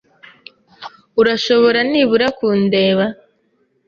Urashobora 1.21 1.79
nibura 1.91 2.27
kundeba? 2.37 3.05